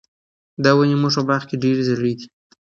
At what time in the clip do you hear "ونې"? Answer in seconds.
0.75-0.95